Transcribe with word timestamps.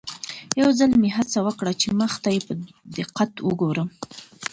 یو 0.59 0.69
ځل 0.79 0.91
مې 1.01 1.09
هڅه 1.17 1.39
وکړه 1.47 1.71
چې 1.81 1.87
مخ 2.01 2.13
ته 2.23 2.29
یې 2.35 2.41
په 2.47 2.53
دقت 2.97 3.31
وګورم. 3.47 3.89